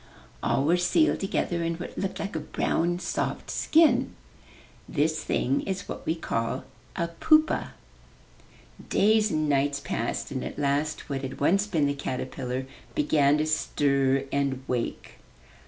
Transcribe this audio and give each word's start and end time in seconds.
All 0.41 0.63
were 0.63 0.77
sealed 0.77 1.19
together 1.19 1.61
in 1.63 1.75
what 1.75 1.95
looked 1.95 2.17
like 2.19 2.35
a 2.35 2.39
brown, 2.39 2.97
soft 2.97 3.51
skin. 3.51 4.15
This 4.89 5.23
thing 5.23 5.63
was 5.67 5.87
what 5.87 6.07
we 6.07 6.15
call 6.15 6.63
a 6.95 7.09
pupa. 7.09 7.73
Days 8.89 9.29
and 9.29 9.47
nights 9.47 9.79
passed 9.79 10.31
and 10.31 10.43
at 10.43 10.57
last 10.57 11.07
what 11.07 11.21
had 11.21 11.39
once 11.39 11.67
been 11.67 11.85
the 11.85 11.93
caterpillar 11.93 12.65
began 12.95 13.37
to 13.37 13.45
stir 13.45 14.23
and 14.31 14.63
wake. 14.67 15.19